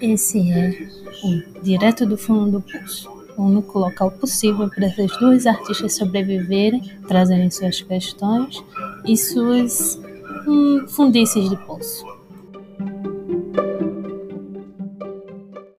[0.00, 0.88] Esse é
[1.24, 6.82] o Direto do Fundo do Poço, o único local possível para essas duas artistas sobreviverem,
[7.08, 8.62] trazerem suas questões
[9.04, 9.98] e suas
[10.46, 12.15] hum, fundices de poço.